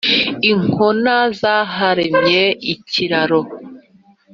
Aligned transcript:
inkona 0.51 1.15
zaharemye 1.39 2.43
ikiraro 2.73 3.41